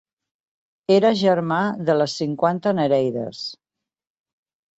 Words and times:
Era 0.95 1.11
germà 1.19 1.59
de 1.89 1.97
les 1.99 2.15
cinquanta 2.23 2.73
nereides. 2.79 3.45